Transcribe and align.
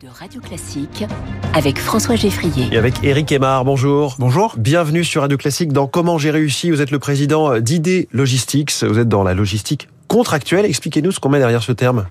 de 0.00 0.06
Radio 0.06 0.40
Classique 0.40 1.04
avec 1.54 1.78
François 1.80 2.14
Geffrier. 2.14 2.68
Et 2.70 2.78
avec 2.78 3.02
Eric 3.02 3.32
Aymar, 3.32 3.64
bonjour. 3.64 4.14
Bonjour. 4.18 4.54
Bienvenue 4.56 5.02
sur 5.02 5.22
Radio 5.22 5.36
Classique 5.36 5.72
dans 5.72 5.88
Comment 5.88 6.18
j'ai 6.18 6.30
réussi. 6.30 6.70
Vous 6.70 6.80
êtes 6.80 6.92
le 6.92 7.00
président 7.00 7.58
d'ID 7.58 8.06
Logistics. 8.12 8.72
Vous 8.84 8.98
êtes 9.00 9.08
dans 9.08 9.24
la 9.24 9.34
logistique 9.34 9.88
contractuelle. 10.12 10.66
Expliquez-nous 10.66 11.10
ce 11.10 11.20
qu'on 11.20 11.30
met 11.30 11.38
derrière 11.38 11.62
ce 11.62 11.72
terme. 11.72 12.04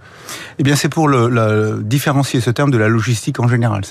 Eh 0.57 0.63
bien, 0.63 0.75
c'est 0.75 0.89
pour 0.89 1.07
différencier 1.83 2.41
ce 2.41 2.49
terme 2.49 2.71
de 2.71 2.77
la 2.79 2.87
logistique 2.87 3.39
en 3.39 3.47
général. 3.47 3.83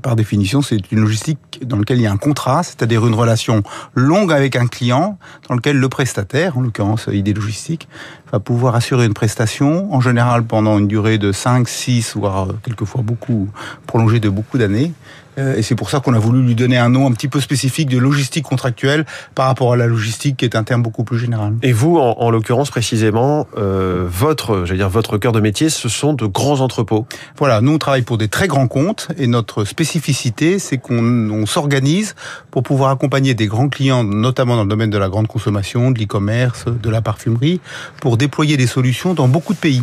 Par 0.00 0.14
définition, 0.14 0.62
c'est 0.62 0.92
une 0.92 1.00
logistique 1.00 1.60
dans 1.66 1.76
laquelle 1.76 1.98
il 1.98 2.02
y 2.02 2.06
a 2.06 2.12
un 2.12 2.16
contrat, 2.16 2.62
c'est-à-dire 2.62 3.04
une 3.04 3.14
relation 3.14 3.64
longue 3.94 4.32
avec 4.32 4.54
un 4.54 4.68
client, 4.68 5.18
dans 5.48 5.56
lequel 5.56 5.76
le 5.76 5.88
prestataire, 5.88 6.56
en 6.56 6.60
l'occurrence 6.60 7.08
ID 7.10 7.34
Logistique, 7.34 7.88
va 8.30 8.38
pouvoir 8.38 8.76
assurer 8.76 9.06
une 9.06 9.14
prestation, 9.14 9.92
en 9.92 10.00
général 10.00 10.44
pendant 10.44 10.78
une 10.78 10.86
durée 10.86 11.18
de 11.18 11.32
5, 11.32 11.68
6, 11.68 12.14
voire 12.14 12.48
quelquefois 12.62 13.02
beaucoup, 13.02 13.48
prolongée 13.86 14.20
de 14.20 14.28
beaucoup 14.28 14.58
d'années. 14.58 14.92
Euh, 15.38 15.56
et 15.56 15.62
c'est 15.62 15.74
pour 15.74 15.90
ça 15.90 16.00
qu'on 16.00 16.14
a 16.14 16.18
voulu 16.18 16.42
lui 16.42 16.54
donner 16.54 16.76
un 16.76 16.88
nom 16.88 17.06
un 17.06 17.12
petit 17.12 17.28
peu 17.28 17.40
spécifique 17.40 17.88
de 17.88 17.98
logistique 17.98 18.44
contractuelle 18.44 19.04
par 19.34 19.46
rapport 19.46 19.72
à 19.72 19.76
la 19.76 19.86
logistique 19.86 20.36
qui 20.38 20.44
est 20.44 20.56
un 20.56 20.64
terme 20.64 20.82
beaucoup 20.82 21.04
plus 21.04 21.18
général. 21.18 21.54
Et 21.62 21.72
vous, 21.72 21.98
en, 21.98 22.16
en 22.18 22.30
l'occurrence 22.30 22.70
précisément, 22.70 23.46
euh, 23.56 24.06
votre, 24.08 24.64
j'allais 24.64 24.78
dire 24.78 24.88
votre 24.88 25.18
cœur 25.18 25.32
de 25.32 25.40
métier, 25.40 25.68
ce 25.68 25.88
sont 25.88 26.12
de 26.12 26.26
grands 26.26 26.60
entrepôts. 26.60 27.06
Voilà, 27.36 27.60
nous 27.60 27.72
on 27.72 27.78
travaille 27.78 28.02
pour 28.02 28.18
des 28.18 28.28
très 28.28 28.48
grands 28.48 28.68
comptes 28.68 29.08
et 29.16 29.26
notre 29.26 29.64
spécificité, 29.64 30.58
c'est 30.58 30.78
qu'on 30.78 31.30
on, 31.30 31.46
s'organise 31.46 32.14
pour 32.50 32.62
pouvoir 32.62 32.90
accompagner 32.90 33.34
des 33.34 33.46
grands 33.46 33.68
clients, 33.68 34.04
notamment 34.04 34.56
dans 34.56 34.64
le 34.64 34.68
domaine 34.68 34.90
de 34.90 34.98
la 34.98 35.08
grande 35.08 35.28
consommation, 35.28 35.90
de 35.90 35.98
l'e-commerce, 35.98 36.66
de 36.66 36.90
la 36.90 37.00
parfumerie, 37.00 37.60
pour 38.00 38.16
déployer 38.16 38.56
des 38.56 38.66
solutions 38.66 39.14
dans 39.14 39.28
beaucoup 39.28 39.54
de 39.54 39.58
pays. 39.58 39.82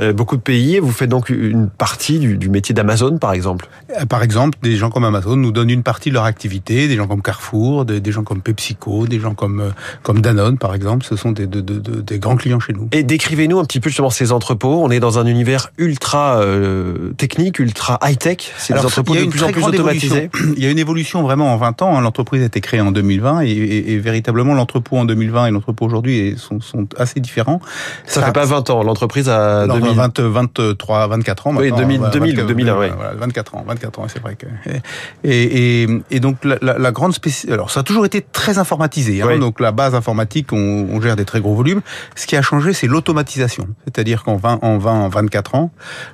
Euh, 0.00 0.12
beaucoup 0.12 0.36
de 0.36 0.42
pays. 0.42 0.78
Vous 0.78 0.90
faites 0.90 1.08
donc 1.08 1.28
une 1.30 1.68
partie 1.68 2.18
du, 2.18 2.36
du 2.36 2.48
métier 2.48 2.74
d'Amazon, 2.74 3.18
par 3.18 3.32
exemple 3.32 3.66
Euh, 4.00 4.04
Par 4.06 4.22
exemple, 4.22 4.58
des 4.62 4.76
gens 4.76 4.90
comme 4.90 5.04
Amazon 5.04 5.36
nous 5.36 5.52
donnent 5.52 5.70
une 5.70 5.82
partie 5.82 6.08
de 6.10 6.14
leur 6.14 6.24
activité, 6.24 6.88
des 6.88 6.96
gens 6.96 7.06
comme 7.06 7.22
Carrefour, 7.22 7.84
des, 7.84 8.00
des 8.00 8.12
gens 8.12 8.22
comme 8.24 8.40
PepsiCo, 8.42 9.06
des 9.06 9.20
gens 9.20 9.34
comme, 9.34 9.60
euh, 9.60 9.70
comme 10.02 10.20
Danone, 10.20 10.58
par 10.58 10.74
exemple. 10.74 11.04
Ce 11.04 11.16
sont 11.16 11.32
des, 11.32 11.46
de, 11.46 11.60
de, 11.60 11.78
de, 11.78 12.00
des 12.00 12.18
grands 12.18 12.36
clients 12.36 12.60
chez 12.60 12.72
nous. 12.72 12.88
Et 12.92 13.02
décrivez-nous 13.02 13.58
un 13.58 13.64
petit 13.64 13.80
peu 13.80 13.88
justement 13.88 14.10
ces 14.10 14.32
entrepôts. 14.32 14.80
On 14.82 14.90
est 14.90 15.00
dans 15.00 15.18
un 15.18 15.26
univers 15.26 15.70
ultra 15.78 16.38
euh, 16.40 17.12
technique, 17.16 17.58
ultra 17.58 17.98
high-tech. 18.02 18.38
C'est 18.58 18.74
des 18.74 18.80
entrepôts 18.84 19.14
de 19.14 19.24
plus 19.26 19.42
en 19.42 19.52
plus 19.52 19.62
automatisés. 19.64 20.24
évolution. 20.34 20.54
Il 20.56 20.62
y 20.64 20.66
a 20.66 20.70
une 20.70 20.78
évolution 20.78 21.22
vraiment 21.22 21.52
en 21.52 21.56
20 21.56 21.82
ans. 21.82 21.96
hein. 21.96 22.00
L'entreprise 22.00 22.42
a 22.42 22.46
été 22.46 22.60
créée 22.60 22.80
en 22.80 22.90
2020 22.92 23.42
et, 23.42 23.50
et, 23.50 23.92
et 23.92 23.98
véritablement 23.98 24.54
l'entrepôt 24.54 24.96
en 24.96 25.04
2020 25.04 25.46
et 25.46 25.50
l'entrepôt 25.50 25.86
aujourd'hui 25.86 26.34
sont, 26.36 26.60
sont 26.60 26.86
assez 26.98 27.20
différents. 27.20 27.60
Ça, 28.06 28.22
fait 28.22 28.32
pas 28.32 28.44
20 28.44 28.70
ans. 28.70 28.82
L'entreprise 28.82 29.28
a 29.28 29.66
2000. 29.92 29.96
20, 29.96 30.20
23, 30.20 31.06
24 31.08 31.46
ans 31.46 31.50
Oui, 31.56 31.70
maintenant. 31.70 31.76
2000, 31.78 31.98
Voilà, 31.98 32.12
2000, 32.14 32.30
24, 32.36 32.46
2001, 32.48 32.76
ouais. 32.78 32.90
voilà, 32.96 33.14
24 33.14 33.54
ans, 33.56 33.64
24 33.66 33.98
ans, 34.00 34.06
c'est 34.08 34.20
vrai 34.22 34.36
que. 34.36 34.46
Et, 35.24 35.82
et, 35.82 35.88
et 36.10 36.20
donc 36.20 36.44
la, 36.44 36.56
la, 36.62 36.78
la 36.78 36.92
grande 36.92 37.14
spéci... 37.14 37.50
alors 37.50 37.70
ça 37.70 37.80
a 37.80 37.82
toujours 37.82 38.04
été 38.06 38.20
très 38.32 38.58
informatisé. 38.58 39.22
Hein, 39.22 39.26
Oui. 39.28 39.38
Donc 39.38 39.60
la 39.60 39.72
base 39.72 39.94
informatique, 39.94 40.52
on, 40.52 40.88
on 40.90 41.00
gère 41.00 41.16
des 41.16 41.24
très 41.24 41.40
gros 41.40 41.54
volumes. 41.54 41.80
Ce 42.16 42.26
qui 42.26 42.36
a 42.36 42.42
changé, 42.42 42.72
c'est 42.72 42.86
l'automatisation. 42.86 43.66
C'est-à-dire 43.84 44.22
qu'en 44.24 44.36
20, 44.36 44.58
en 44.62 44.78
20, 44.78 44.90
en 44.92 45.08
24 45.08 45.54
ans, 45.54 45.70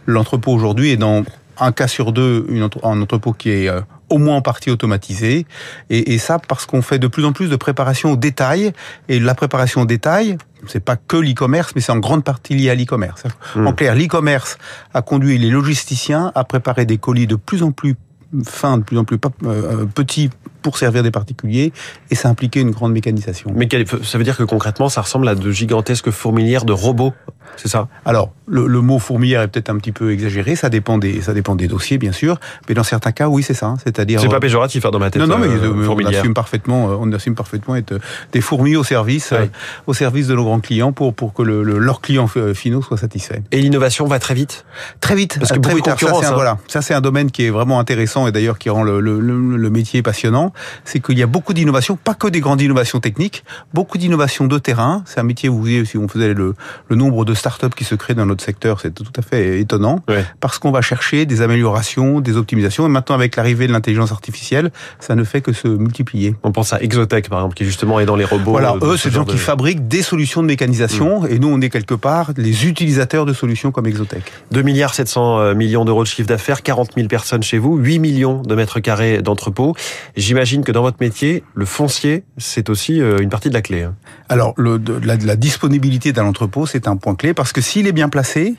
l'entrepôt 0.06 0.52
aujourd'hui 0.52 0.90
est 0.90 0.96
dans 0.96 1.22
un 1.58 1.72
cas 1.72 1.88
sur 1.88 2.12
deux 2.12 2.46
une 2.48 2.62
entre- 2.62 2.84
un 2.86 3.00
entrepôt 3.02 3.32
qui 3.34 3.50
est 3.50 3.68
euh, 3.68 3.80
au 4.08 4.16
moins 4.18 4.36
en 4.36 4.42
partie 4.42 4.70
automatisé. 4.70 5.46
Et, 5.90 6.14
et 6.14 6.18
ça 6.18 6.38
parce 6.38 6.64
qu'on 6.66 6.80
fait 6.82 6.98
de 6.98 7.06
plus 7.06 7.24
en 7.24 7.32
plus 7.32 7.48
de 7.50 7.56
préparation 7.56 8.12
au 8.12 8.16
détail. 8.16 8.72
Et 9.08 9.20
la 9.20 9.34
préparation 9.34 9.82
au 9.82 9.84
détail, 9.84 10.38
c'est 10.66 10.84
pas 10.84 10.96
que 10.96 11.16
l'e-commerce, 11.16 11.72
mais 11.74 11.80
c'est 11.80 11.92
en 11.92 11.98
grande 11.98 12.24
partie 12.24 12.54
lié 12.54 12.70
à 12.70 12.74
l'e-commerce. 12.74 13.22
Mm. 13.56 13.66
En 13.66 13.72
clair, 13.72 13.94
l'e-commerce 13.94 14.58
a 14.94 15.02
conduit 15.02 15.38
les 15.38 15.50
logisticiens 15.50 16.32
à 16.34 16.44
préparer 16.44 16.86
des 16.86 16.98
colis 16.98 17.26
de 17.26 17.36
plus 17.36 17.62
en 17.62 17.72
plus 17.72 17.96
fins, 18.44 18.78
de 18.78 18.84
plus 18.84 18.98
en 18.98 19.04
plus 19.04 19.18
pa- 19.18 19.30
euh, 19.44 19.86
petits 19.86 20.30
pour 20.62 20.78
servir 20.78 21.02
des 21.02 21.10
particuliers, 21.10 21.72
et 22.10 22.14
ça 22.14 22.28
impliquait 22.28 22.60
une 22.60 22.70
grande 22.70 22.92
mécanisation. 22.92 23.52
Mais 23.54 23.68
ça 24.02 24.18
veut 24.18 24.24
dire 24.24 24.36
que 24.36 24.42
concrètement, 24.44 24.88
ça 24.88 25.00
ressemble 25.02 25.28
à 25.28 25.34
de 25.34 25.50
gigantesques 25.50 26.10
fourmilières 26.10 26.64
de 26.64 26.72
robots. 26.72 27.12
C'est 27.56 27.68
ça? 27.68 27.88
Alors, 28.04 28.32
le, 28.46 28.66
le 28.66 28.80
mot 28.80 28.98
fourmilière 28.98 29.42
est 29.42 29.48
peut-être 29.48 29.70
un 29.70 29.76
petit 29.76 29.92
peu 29.92 30.12
exagéré, 30.12 30.56
ça 30.56 30.68
dépend 30.68 30.98
des, 30.98 31.20
ça 31.20 31.34
dépend 31.34 31.56
des 31.56 31.66
dossiers, 31.66 31.98
bien 31.98 32.12
sûr, 32.12 32.38
mais 32.68 32.74
dans 32.74 32.84
certains 32.84 33.12
cas, 33.12 33.28
oui, 33.28 33.42
c'est 33.42 33.54
ça. 33.54 33.74
C'est-à-dire. 33.84 34.20
C'est 34.20 34.28
pas 34.28 34.40
péjoratif 34.40 34.84
hein, 34.86 34.90
dans 34.90 34.98
ma 34.98 35.10
tête. 35.10 35.20
Non, 35.22 35.28
non, 35.28 35.38
mais 35.38 35.48
euh, 35.48 35.64
euh, 35.64 35.88
on 35.88 36.04
assume 36.06 36.34
parfaitement, 36.34 36.90
euh, 36.90 36.96
on 37.00 37.12
assume 37.12 37.34
parfaitement 37.34 37.76
être 37.76 37.92
euh, 37.92 37.98
des 38.32 38.40
fourmis 38.40 38.76
au 38.76 38.84
service, 38.84 39.32
euh, 39.32 39.46
au 39.86 39.94
service 39.94 40.28
de 40.28 40.34
nos 40.34 40.44
grands 40.44 40.60
clients 40.60 40.92
pour 40.92 41.12
pour 41.12 41.34
que 41.34 41.42
le, 41.42 41.62
le- 41.62 41.78
leurs 41.78 42.00
clients 42.00 42.28
euh, 42.36 42.54
finaux 42.54 42.82
soient 42.82 42.96
satisfaits. 42.96 43.40
Et 43.50 43.60
l'innovation 43.60 44.06
va 44.06 44.18
très 44.18 44.34
vite? 44.34 44.64
Très 45.00 45.14
vite, 45.16 45.38
Parce 45.38 45.52
que 45.52 45.58
très 45.58 45.74
vite. 45.74 45.86
Alors 45.88 45.98
ça, 45.98 46.06
c'est 46.20 46.26
un, 46.26 46.30
hein. 46.30 46.34
voilà, 46.34 46.58
ça 46.68 46.82
c'est 46.82 46.94
un 46.94 47.00
domaine 47.00 47.30
qui 47.30 47.44
est 47.44 47.50
vraiment 47.50 47.78
intéressant 47.80 48.26
et 48.28 48.32
d'ailleurs 48.32 48.58
qui 48.58 48.70
rend 48.70 48.84
le 48.84 49.70
métier 49.70 50.02
passionnant. 50.02 50.49
C'est 50.84 51.00
qu'il 51.00 51.18
y 51.18 51.22
a 51.22 51.26
beaucoup 51.26 51.52
d'innovations, 51.54 51.96
pas 51.96 52.14
que 52.14 52.28
des 52.28 52.40
grandes 52.40 52.60
innovations 52.60 53.00
techniques, 53.00 53.44
beaucoup 53.74 53.98
d'innovations 53.98 54.46
de 54.46 54.58
terrain. 54.58 55.02
C'est 55.06 55.20
un 55.20 55.24
métier 55.24 55.48
où 55.48 55.54
vous 55.54 55.60
voyez, 55.60 55.84
si 55.84 55.98
on 55.98 56.08
faisait 56.08 56.34
le, 56.34 56.54
le 56.88 56.96
nombre 56.96 57.24
de 57.24 57.34
startups 57.34 57.68
qui 57.76 57.84
se 57.84 57.94
créent 57.94 58.14
dans 58.14 58.26
notre 58.26 58.44
secteur, 58.44 58.80
c'est 58.80 58.94
tout 58.94 59.04
à 59.16 59.22
fait 59.22 59.60
étonnant 59.60 60.00
Ouais. 60.08 60.24
parce 60.40 60.58
qu'on 60.58 60.70
va 60.70 60.80
chercher 60.82 61.26
des 61.26 61.42
améliorations, 61.42 62.20
des 62.20 62.36
optimisations. 62.36 62.86
Et 62.86 62.88
maintenant, 62.88 63.14
avec 63.14 63.36
l'arrivée 63.36 63.66
de 63.66 63.72
l'intelligence 63.72 64.12
artificielle, 64.12 64.70
ça 64.98 65.14
ne 65.14 65.24
fait 65.24 65.40
que 65.40 65.52
se 65.52 65.68
multiplier. 65.68 66.34
On 66.42 66.52
pense 66.52 66.72
à 66.72 66.80
Exotech, 66.82 67.28
par 67.28 67.38
exemple, 67.40 67.54
qui 67.54 67.64
justement 67.64 68.00
est 68.00 68.06
dans 68.06 68.16
les 68.16 68.24
robots. 68.24 68.50
Voilà, 68.52 68.72
euh, 68.82 68.92
eux, 68.92 68.96
ce 68.96 69.04
c'est 69.04 69.08
des 69.10 69.14
gens 69.16 69.24
qui 69.24 69.38
fabriquent 69.38 69.88
des 69.88 70.02
solutions 70.02 70.42
de 70.42 70.46
mécanisation, 70.46 71.26
et 71.26 71.38
nous, 71.38 71.48
on 71.48 71.60
est 71.60 71.70
quelque 71.70 71.94
part 71.94 72.30
les 72.36 72.66
utilisateurs 72.66 73.26
de 73.26 73.32
solutions 73.32 73.70
comme 73.72 73.86
Exotech. 73.86 74.24
2 74.52 74.62
milliards 74.62 74.94
700 74.94 75.54
millions 75.54 75.84
d'euros 75.84 76.02
de 76.02 76.08
chiffre 76.08 76.28
d'affaires, 76.28 76.62
40 76.62 76.90
000 76.96 77.08
personnes 77.08 77.42
chez 77.42 77.58
vous, 77.58 77.76
8 77.76 77.98
millions 77.98 78.42
de 78.42 78.54
mètres 78.54 78.80
carrés 78.80 79.22
d'entrepôts. 79.22 79.74
J'imagine 80.16 80.39
que 80.64 80.72
dans 80.72 80.82
votre 80.82 80.96
métier, 81.00 81.44
le 81.54 81.64
foncier, 81.64 82.24
c'est 82.38 82.70
aussi 82.70 83.00
euh, 83.00 83.18
une 83.18 83.28
partie 83.28 83.48
de 83.48 83.54
la 83.54 83.62
clé. 83.62 83.82
hein. 83.82 83.94
Alors, 84.28 84.54
le, 84.56 84.78
de, 84.78 84.94
la, 85.04 85.36
disponibilité 85.36 86.12
d'un 86.12 86.24
entrepôt, 86.24 86.66
c'est 86.66 86.88
un 86.88 86.96
point 86.96 87.14
clé 87.14 87.34
parce 87.34 87.52
que 87.52 87.60
s'il 87.60 87.86
est 87.86 87.92
bien 87.92 88.08
placé, 88.08 88.54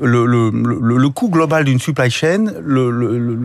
le, 0.00 0.26
le, 0.26 0.50
le, 0.50 0.96
le 0.98 1.08
coût 1.08 1.28
global 1.30 1.64
d'une 1.64 1.78
supply 1.78 2.10
chain 2.10 2.46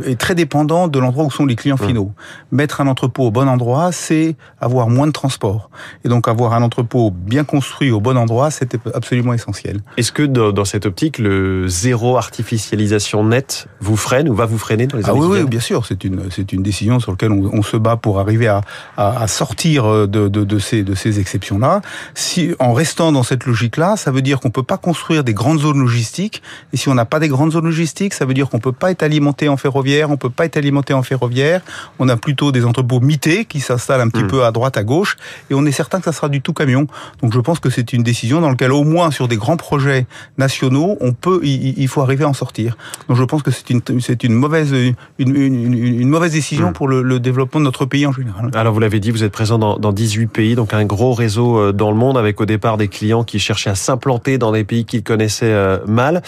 est 0.05 0.19
très 0.19 0.35
dépendant 0.35 0.87
de 0.87 0.99
l'endroit 0.99 1.23
où 1.25 1.31
sont 1.31 1.45
les 1.45 1.55
clients 1.55 1.77
finaux. 1.77 2.11
Mettre 2.51 2.81
un 2.81 2.87
entrepôt 2.87 3.23
au 3.27 3.31
bon 3.31 3.47
endroit, 3.47 3.91
c'est 3.91 4.35
avoir 4.59 4.89
moins 4.89 5.07
de 5.07 5.11
transport. 5.11 5.69
Et 6.03 6.09
donc, 6.09 6.27
avoir 6.27 6.53
un 6.53 6.61
entrepôt 6.63 7.11
bien 7.11 7.43
construit 7.43 7.91
au 7.91 7.99
bon 8.01 8.17
endroit, 8.17 8.51
c'est 8.51 8.77
absolument 8.93 9.33
essentiel. 9.33 9.79
Est-ce 9.97 10.11
que 10.11 10.23
dans, 10.23 10.51
dans 10.51 10.65
cette 10.65 10.85
optique, 10.85 11.19
le 11.19 11.67
zéro 11.67 12.17
artificialisation 12.17 13.23
net 13.23 13.67
vous 13.79 13.97
freine 13.97 14.27
ou 14.29 14.33
va 14.35 14.45
vous 14.45 14.57
freiner 14.57 14.87
dans 14.87 14.97
les 14.97 15.05
Ah 15.05 15.11
années 15.11 15.19
oui, 15.19 15.25
qui 15.25 15.31
oui, 15.31 15.37
viennent 15.39 15.49
bien 15.49 15.59
sûr, 15.59 15.85
c'est 15.85 16.03
une 16.03 16.29
c'est 16.31 16.51
une 16.53 16.63
décision 16.63 16.99
sur 16.99 17.11
laquelle 17.11 17.31
on, 17.31 17.49
on 17.53 17.61
se 17.61 17.76
bat 17.79 17.97
pour 17.97 18.19
arriver 18.19 18.47
à, 18.47 18.61
à, 18.97 19.21
à 19.21 19.27
sortir 19.27 20.07
de, 20.07 20.27
de, 20.27 20.43
de 20.43 20.59
ces 20.59 20.83
de 20.83 20.95
ces 20.95 21.19
exceptions-là. 21.19 21.81
Si 22.13 22.53
en 22.59 22.73
restant 22.73 23.11
dans 23.11 23.23
cette 23.23 23.45
logique-là, 23.45 23.95
ça 23.97 24.11
veut 24.11 24.21
dire 24.21 24.39
qu'on 24.39 24.49
peut 24.51 24.63
pas 24.63 24.77
construire 24.77 25.23
des 25.23 25.33
grandes 25.33 25.59
zones 25.59 25.79
logistiques. 25.79 26.41
Et 26.73 26.77
si 26.77 26.89
on 26.89 26.93
n'a 26.95 27.05
pas 27.05 27.19
des 27.19 27.27
grandes 27.27 27.51
zones 27.51 27.65
logistiques, 27.65 28.13
ça 28.13 28.25
veut 28.25 28.33
dire 28.33 28.49
qu'on 28.49 28.59
peut 28.59 28.71
pas 28.71 28.91
être 28.91 29.03
alimenté 29.03 29.49
en 29.49 29.57
ferroviaire, 29.57 30.09
on 30.11 30.17
peut 30.17 30.29
pas 30.29 30.45
être 30.45 30.57
alimenté 30.57 30.93
en 30.93 31.03
ferroviaire. 31.03 31.61
On 31.99 32.09
a 32.09 32.17
plutôt 32.17 32.51
des 32.51 32.65
entrepôts 32.65 32.99
mités 32.99 33.45
qui 33.45 33.59
s'installent 33.59 34.01
un 34.01 34.09
petit 34.09 34.23
Mm. 34.23 34.27
peu 34.27 34.43
à 34.45 34.51
droite, 34.51 34.77
à 34.77 34.83
gauche, 34.83 35.15
et 35.49 35.53
on 35.53 35.65
est 35.65 35.71
certain 35.71 35.99
que 35.99 36.05
ça 36.05 36.11
sera 36.11 36.27
du 36.29 36.41
tout 36.41 36.53
camion. 36.53 36.87
Donc 37.21 37.33
je 37.33 37.39
pense 37.39 37.59
que 37.59 37.69
c'est 37.69 37.93
une 37.93 38.03
décision 38.03 38.41
dans 38.41 38.49
laquelle 38.49 38.71
au 38.71 38.83
moins 38.83 39.11
sur 39.11 39.27
des 39.27 39.37
grands 39.37 39.57
projets 39.57 40.05
nationaux, 40.37 40.97
on 41.01 41.13
peut, 41.13 41.39
il, 41.43 41.87
faut 41.87 42.01
arriver 42.01 42.23
à 42.23 42.29
en 42.29 42.33
sortir. 42.33 42.77
Donc 43.07 43.17
je 43.17 43.23
pense 43.23 43.43
que 43.43 43.51
c'est 43.51 43.69
une, 43.69 43.81
c'est 44.01 44.23
une 44.23 44.33
mauvaise, 44.33 44.71
une, 44.73 44.95
une, 45.19 45.35
une, 45.35 45.73
une 46.01 46.09
mauvaise 46.09 46.31
décision 46.33 46.69
Mm. 46.69 46.73
pour 46.73 46.87
le, 46.87 47.01
le 47.03 47.19
développement 47.19 47.59
de 47.59 47.65
notre 47.67 47.85
pays 47.85 48.07
en 48.07 48.13
général. 48.13 48.49
Alors 48.55 48.73
vous 48.73 48.79
l'avez 48.79 49.01
dit, 49.01 49.11
vous 49.11 49.23
êtes 49.23 49.31
présent 49.31 49.59
dans, 49.59 49.77
dans 49.77 49.91
18 49.91 50.27
pays, 50.27 50.55
donc 50.55 50.73
un 50.73 50.85
gros 50.85 51.13
réseau 51.13 51.57
euh, 51.57 51.73
dans 51.73 51.91
le 51.91 51.97
monde 51.97 52.17
avec 52.17 52.39
au 52.39 52.45
départ 52.45 52.77
des 52.77 52.87
clients 52.87 53.25
qui 53.25 53.39
cherchaient 53.39 53.69
à 53.69 53.75
s'implanter 53.75 54.37
dans 54.37 54.53
des 54.53 54.63
pays 54.63 54.85
qu'ils 54.85 55.03
connaissaient 55.03 55.51
euh, 55.51 55.79
mal. 55.85 56.23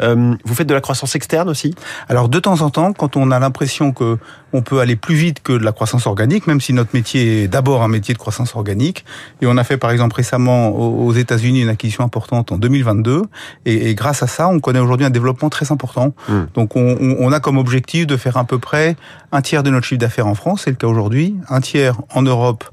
Euh, 0.00 0.34
vous 0.44 0.54
faites 0.54 0.68
de 0.68 0.74
la 0.74 0.80
croissance 0.80 1.16
externe 1.16 1.48
aussi? 1.48 1.74
Alors 2.08 2.28
de 2.28 2.38
temps 2.38 2.62
en 2.62 2.70
temps, 2.70 2.92
quand 2.92 3.16
on 3.16 3.32
a 3.32 3.40
l'impression 3.40 3.92
que 3.92 4.18
on 4.54 4.62
peut 4.62 4.80
aller 4.80 4.96
plus 4.96 5.14
vite 5.16 5.42
que 5.42 5.52
de 5.52 5.62
la 5.64 5.72
croissance 5.72 6.06
organique, 6.06 6.46
même 6.46 6.60
si 6.62 6.72
notre 6.72 6.90
métier 6.94 7.42
est 7.42 7.48
d'abord 7.48 7.82
un 7.82 7.88
métier 7.88 8.14
de 8.14 8.18
croissance 8.18 8.54
organique, 8.56 9.04
et 9.42 9.46
on 9.46 9.56
a 9.58 9.64
fait 9.64 9.76
par 9.76 9.90
exemple 9.90 10.16
récemment 10.16 10.70
aux 10.70 11.12
États-Unis 11.12 11.62
une 11.62 11.68
acquisition 11.68 12.04
importante 12.04 12.52
en 12.52 12.56
2022, 12.58 13.22
et, 13.66 13.90
et 13.90 13.94
grâce 13.94 14.22
à 14.22 14.26
ça, 14.26 14.48
on 14.48 14.60
connaît 14.60 14.78
aujourd'hui 14.78 15.04
un 15.04 15.10
développement 15.10 15.50
très 15.50 15.70
important. 15.72 16.14
Mm. 16.28 16.32
Donc 16.54 16.76
on, 16.76 16.96
on- 17.00 17.16
on 17.18 17.32
a 17.32 17.40
comme 17.40 17.58
objectif 17.58 18.06
de 18.06 18.16
faire 18.16 18.36
à 18.38 18.44
peu 18.44 18.58
près 18.58 18.96
un 19.32 19.42
tiers 19.42 19.62
de 19.62 19.70
notre 19.70 19.86
chiffre 19.86 20.00
d'affaires 20.00 20.26
en 20.28 20.34
France, 20.34 20.62
c'est 20.64 20.70
le 20.70 20.76
cas 20.76 20.86
aujourd'hui, 20.86 21.34
un 21.48 21.60
tiers 21.60 21.96
en 22.14 22.22
Europe, 22.22 22.64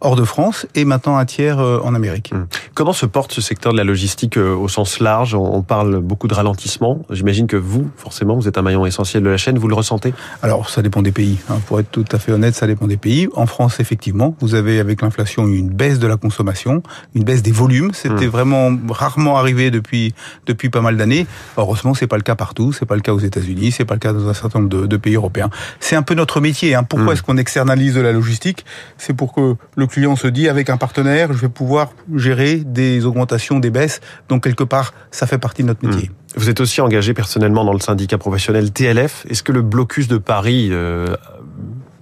hors 0.00 0.16
de 0.16 0.24
France 0.24 0.66
et 0.74 0.84
maintenant 0.84 1.16
un 1.16 1.24
tiers 1.24 1.58
euh, 1.58 1.80
en 1.82 1.94
Amérique. 1.94 2.30
Hum. 2.32 2.46
Comment 2.74 2.92
se 2.92 3.06
porte 3.06 3.32
ce 3.32 3.40
secteur 3.40 3.72
de 3.72 3.78
la 3.78 3.84
logistique 3.84 4.36
euh, 4.36 4.54
au 4.54 4.68
sens 4.68 5.00
large? 5.00 5.34
On 5.34 5.62
parle 5.62 6.00
beaucoup 6.00 6.28
de 6.28 6.34
ralentissement. 6.34 7.02
J'imagine 7.10 7.46
que 7.46 7.56
vous, 7.56 7.90
forcément, 7.96 8.36
vous 8.36 8.48
êtes 8.48 8.58
un 8.58 8.62
maillon 8.62 8.86
essentiel 8.86 9.22
de 9.22 9.28
la 9.28 9.36
chaîne. 9.36 9.58
Vous 9.58 9.68
le 9.68 9.74
ressentez? 9.74 10.14
Alors, 10.42 10.70
ça 10.70 10.82
dépend 10.82 11.02
des 11.02 11.12
pays. 11.12 11.38
Hein. 11.50 11.56
Pour 11.66 11.80
être 11.80 11.90
tout 11.90 12.04
à 12.12 12.18
fait 12.18 12.32
honnête, 12.32 12.54
ça 12.54 12.66
dépend 12.66 12.86
des 12.86 12.96
pays. 12.96 13.28
En 13.34 13.46
France, 13.46 13.80
effectivement, 13.80 14.36
vous 14.40 14.54
avez 14.54 14.78
avec 14.78 15.02
l'inflation 15.02 15.46
une 15.46 15.70
baisse 15.70 15.98
de 15.98 16.06
la 16.06 16.16
consommation, 16.16 16.82
une 17.14 17.24
baisse 17.24 17.42
des 17.42 17.50
volumes. 17.50 17.90
C'était 17.92 18.26
mmh. 18.26 18.30
vraiment 18.30 18.70
rarement 18.90 19.36
arrivé 19.38 19.70
depuis 19.70 20.14
depuis 20.46 20.70
pas 20.70 20.80
mal 20.80 20.96
d'années. 20.96 21.26
Heureusement, 21.56 21.94
c'est 21.94 22.06
pas 22.06 22.16
le 22.16 22.22
cas 22.22 22.36
partout. 22.36 22.72
C'est 22.72 22.86
pas 22.86 22.94
le 22.94 23.00
cas 23.00 23.12
aux 23.12 23.18
États-Unis. 23.18 23.72
C'est 23.72 23.84
pas 23.84 23.94
le 23.94 24.00
cas 24.00 24.12
dans 24.12 24.28
un 24.28 24.34
certain 24.34 24.60
nombre 24.60 24.70
de, 24.70 24.86
de 24.86 24.96
pays 24.96 25.16
européens. 25.16 25.50
C'est 25.80 25.96
un 25.96 26.02
peu 26.02 26.14
notre 26.14 26.40
métier. 26.40 26.76
Hein. 26.76 26.84
Pourquoi 26.84 27.08
mmh. 27.08 27.12
est-ce 27.12 27.22
qu'on 27.24 27.36
externalise 27.36 27.94
de 27.94 28.00
la 28.00 28.12
logistique? 28.12 28.64
C'est 28.96 29.14
pour 29.14 29.32
que 29.32 29.56
le 29.76 29.87
client 29.88 30.16
se 30.16 30.28
dit 30.28 30.48
avec 30.48 30.70
un 30.70 30.76
partenaire, 30.76 31.32
je 31.32 31.38
vais 31.38 31.48
pouvoir 31.48 31.90
gérer 32.14 32.56
des 32.56 33.04
augmentations, 33.04 33.58
des 33.58 33.70
baisses. 33.70 34.00
Donc 34.28 34.44
quelque 34.44 34.64
part, 34.64 34.94
ça 35.10 35.26
fait 35.26 35.38
partie 35.38 35.62
de 35.62 35.68
notre 35.68 35.86
métier. 35.86 36.08
Mmh. 36.08 36.12
Vous 36.36 36.50
êtes 36.50 36.60
aussi 36.60 36.80
engagé 36.80 37.14
personnellement 37.14 37.64
dans 37.64 37.72
le 37.72 37.80
syndicat 37.80 38.18
professionnel 38.18 38.70
TLF. 38.70 39.26
Est-ce 39.28 39.42
que 39.42 39.52
le 39.52 39.62
blocus 39.62 40.08
de 40.08 40.18
Paris 40.18 40.68
euh, 40.70 41.16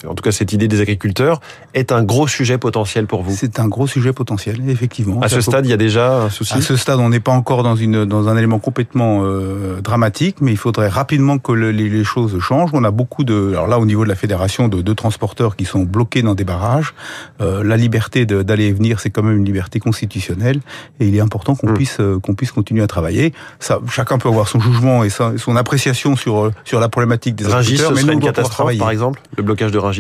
en 0.06 0.14
tout 0.14 0.22
cas 0.22 0.32
cette 0.32 0.52
idée 0.52 0.68
des 0.68 0.80
agriculteurs, 0.80 1.40
est 1.74 1.92
un 1.92 2.02
gros 2.02 2.28
sujet 2.28 2.58
potentiel 2.58 3.06
pour 3.06 3.22
vous 3.22 3.34
C'est 3.34 3.58
un 3.58 3.68
gros 3.68 3.86
sujet 3.86 4.12
potentiel, 4.12 4.68
effectivement. 4.68 5.20
À 5.20 5.28
ce 5.28 5.40
stade, 5.40 5.66
il 5.66 5.70
y 5.70 5.74
a 5.74 5.76
déjà 5.76 6.22
un 6.22 6.30
souci 6.30 6.54
À 6.54 6.60
ce 6.60 6.76
stade, 6.76 7.00
on 7.00 7.08
n'est 7.08 7.20
pas 7.20 7.32
encore 7.32 7.62
dans, 7.62 7.76
une, 7.76 8.04
dans 8.04 8.28
un 8.28 8.36
élément 8.36 8.58
complètement 8.58 9.22
euh, 9.24 9.80
dramatique, 9.80 10.36
mais 10.40 10.52
il 10.52 10.56
faudrait 10.56 10.88
rapidement 10.88 11.38
que 11.38 11.52
le, 11.52 11.70
les, 11.70 11.88
les, 11.88 12.04
choses 12.04 12.38
changent. 12.40 12.70
On 12.72 12.84
a 12.84 12.90
beaucoup 12.90 13.24
de... 13.24 13.50
Alors 13.52 13.66
là, 13.66 13.78
au 13.78 13.86
niveau 13.86 14.04
de 14.04 14.08
la 14.08 14.14
fédération, 14.14 14.68
de, 14.68 14.82
de 14.82 14.92
transporteurs 14.94 15.56
qui 15.56 15.64
sont 15.64 15.82
bloqués 15.82 16.22
dans 16.22 16.34
des 16.34 16.44
barrages. 16.44 16.94
Euh, 17.40 17.62
la 17.64 17.76
liberté 17.76 18.26
d'aller 18.26 18.66
et 18.66 18.72
venir, 18.72 19.00
c'est 19.00 19.10
quand 19.10 19.22
même 19.22 19.38
une 19.38 19.44
liberté 19.44 19.80
constitutionnelle, 19.80 20.60
et 21.00 21.08
il 21.08 21.16
est 21.16 21.20
important 21.20 21.54
qu'on 21.54 21.70
mmh. 21.70 21.74
puisse, 21.74 22.00
euh, 22.00 22.18
qu'on 22.20 22.34
puisse 22.34 22.52
continuer 22.52 22.82
à 22.82 22.86
travailler. 22.86 23.32
Ça, 23.60 23.80
chacun 23.90 24.18
peut 24.18 24.28
avoir 24.28 24.48
son 24.48 24.60
jugement 24.60 25.04
et 25.04 25.10
son 25.10 25.56
appréciation 25.56 26.16
sur, 26.16 26.50
sur 26.64 26.80
la 26.80 26.88
problématique 26.88 27.34
des 27.34 27.46
agriculteurs. 27.46 27.92
mais 27.94 28.02
nous, 28.02 28.12
une 28.12 28.20
catastrophe, 28.20 28.76
par 28.78 28.90
exemple, 28.90 29.20
le 29.36 29.42
blocage 29.42 29.72
de 29.72 29.78
Rungis 29.78 29.95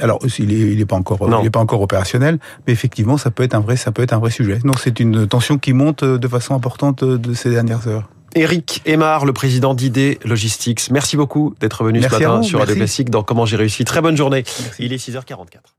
alors, 0.00 0.18
il 0.38 0.52
est, 0.52 0.72
il 0.72 0.80
est 0.80 0.86
pas 0.86 0.96
encore, 0.96 1.18
il 1.40 1.46
est 1.46 1.50
pas 1.50 1.60
encore 1.60 1.80
opérationnel, 1.80 2.38
mais 2.66 2.72
effectivement, 2.72 3.16
ça 3.16 3.30
peut 3.30 3.44
être 3.44 3.54
un 3.54 3.60
vrai, 3.60 3.76
ça 3.76 3.92
peut 3.92 4.02
être 4.02 4.12
un 4.12 4.18
vrai 4.18 4.30
sujet. 4.30 4.58
Non, 4.64 4.72
c'est 4.78 4.98
une 5.00 5.26
tension 5.26 5.58
qui 5.58 5.72
monte 5.72 6.04
de 6.04 6.28
façon 6.28 6.54
importante 6.54 7.04
de 7.04 7.34
ces 7.34 7.50
dernières 7.50 7.86
heures. 7.86 8.10
Éric 8.34 8.82
Aymar, 8.84 9.24
le 9.24 9.32
président 9.32 9.72
d'ID 9.74 10.18
Logistics. 10.24 10.90
Merci 10.90 11.16
beaucoup 11.16 11.54
d'être 11.58 11.84
venu 11.84 12.02
ce 12.02 12.08
matin 12.08 12.42
sur 12.42 12.58
Radio 12.58 12.74
Classique 12.74 13.08
dans 13.08 13.22
Comment 13.22 13.46
j'ai 13.46 13.56
réussi. 13.56 13.84
Très 13.84 14.02
bonne 14.02 14.16
journée. 14.16 14.44
Il 14.78 14.92
est 14.92 14.96
6h44. 14.96 15.75